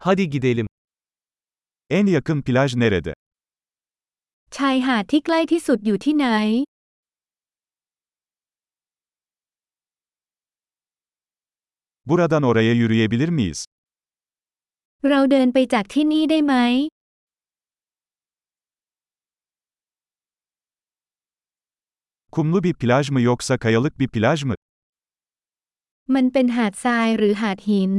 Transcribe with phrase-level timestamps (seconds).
[0.00, 0.66] Hadi gidelim.
[1.90, 3.14] En yakın plaj nerede?
[4.56, 6.26] ชายหาดที่ใกล้ที่สุดอยู่ที่ไหน
[12.08, 13.60] Buradan oraya yürüyebilir miyiz?
[15.08, 16.54] เราเดินไปจากที่นี่ได้ไหม
[22.34, 24.54] Kumlu bir plaj mı yoksa kayalık bir plaj mı?
[26.14, 27.92] มันเป็นหาดทรายหรือหาดหิน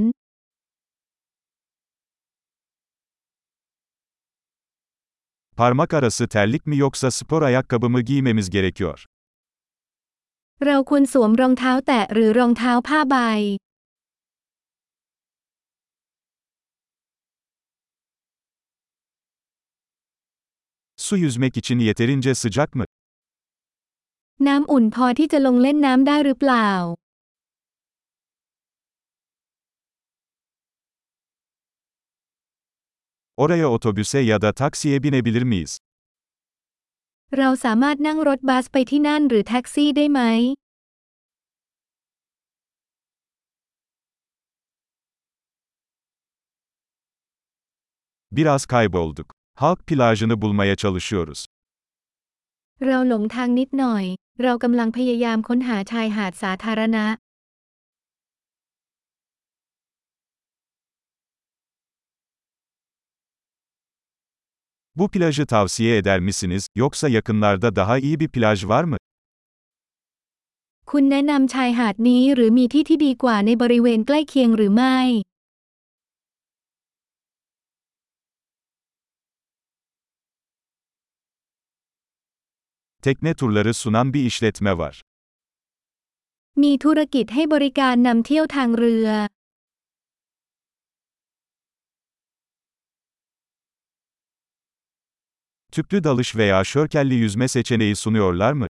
[5.58, 9.06] Parmak arası terlik mi yoksa spor ayakkabı mı giymemiz gerekiyor?
[10.66, 13.16] เราควรสวมรองเท้าแตะหรือรองเท้าผ้าใบ
[20.96, 22.84] Su yüzmek için yeterince sıcak mı?
[24.46, 26.70] น้ำอุ่นพอที่จะลงเล่นน้ำได้หรือเปล่า
[33.39, 35.77] Oraya otobüse ya da taksiye binebilir miyiz?
[37.37, 40.21] เราสามารถนั่งรถบัสไปที่นั่นหรือแท็กซี่ได้ไหม
[48.31, 49.27] Biraz kaybolduk.
[49.55, 51.39] Halk plajını bulmaya çalışıyoruz.
[52.85, 54.05] เราหลงทางนิดหน่อย
[54.43, 57.05] เรากำลังพยายามค้นหาชายหาดสาธารณะ
[64.98, 68.96] Bu plajı tavsiye eder misiniz, yoksa yakınlarda daha iyi bir plaj var mı?
[70.90, 74.98] คุณแนะนำชายหาดนี้หรือมีที่ที่ดีกว่าในบริเวณใกล้เคียงหรือไม่
[83.04, 84.94] Tekne turları sunan bir işletme var.
[86.62, 89.08] มีธุรกิจให้บริการนำเที่ยวทางเรือ
[95.72, 98.66] Tüplü dalış veya şörkelli yüzme seçeneği sunuyorlar mı?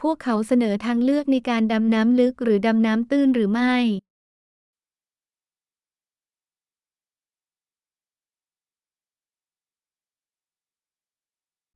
[0.00, 3.74] พวกเขาเสนอทางเลือกในการดำน้ำลึกหรือดำน้ำตื้นหรือไม่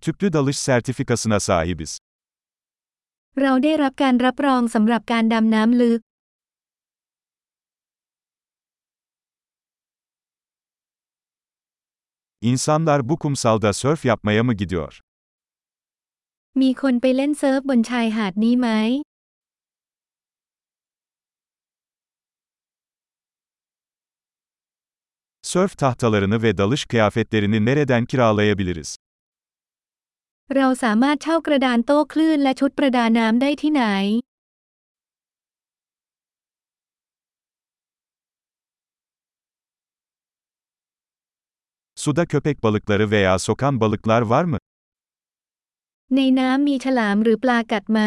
[0.04, 1.92] Tüplü dalış sertifikasına sahibiz.
[3.40, 6.00] เราได้รับการรับรองสำหรับการดำน้ำลึก
[12.40, 15.00] İnsanlar bu kumsalda sörf yapmaya mı gidiyor?
[16.60, 18.68] มีคนไปเล่นเซิร์ฟบนชายหาดนี้ไหม
[25.42, 28.90] Sörf tahtalarını ve dalış kıyafetlerini nereden kiralayabiliriz?
[30.54, 33.84] เราสามารถเช่ากระดานโต้คลื่นและชุดประดาน้ำได้ที่ไหน
[42.00, 44.58] Suda köpek balıkları veya sokan balıklar var mı?
[46.14, 48.00] ในน้ำมีฉลามหรือปลากัดไหม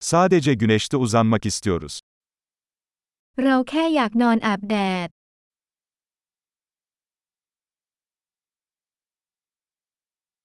[0.00, 1.94] Sadece güneşte uzanmak istiyoruz.
[3.42, 4.76] เราแค่อยากนอนอาบแด
[5.06, 5.08] ด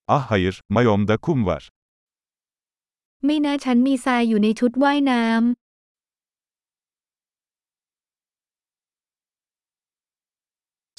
[0.07, 1.63] Ah hayır, mayomda kum var.
[3.25, 5.23] ไม่นะฉันมีทรายอยู่ในชุดว่ายน้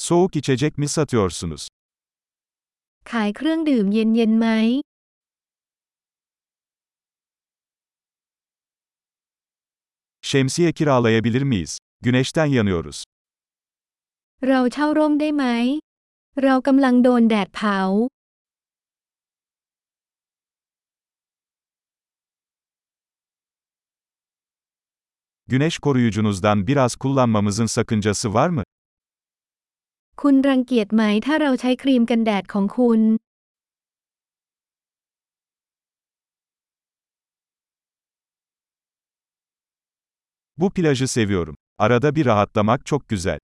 [0.02, 1.68] Soğuk içecek mi satıyorsunuz?
[1.68, 4.46] ำ ขายเครื่องดื่มเย็นๆไหม
[10.22, 11.78] Şemsiye kiralayabilir miyiz?
[12.00, 13.04] Güneşten yanıyoruz.
[14.46, 15.44] เราเช่าร่มได้ไหม
[16.42, 17.78] เรากำลังโดนแดดเผา
[25.50, 28.62] Güneş koruyucunuzdan biraz kullanmamızın sakıncası var mı?
[30.21, 33.01] คุณรังเกียจไหมถ้าเราใช้ครีมกันแดดของคุณ
[40.57, 41.55] Bu plajı seviyorum.
[41.77, 43.39] Arada bir rahatlamak çok güzel.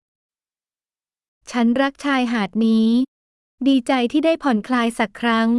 [1.51, 2.87] ฉันรักชายหาดนี้
[3.67, 5.49] ดีใจที่ได้ผ่อนคลายสักครั้ง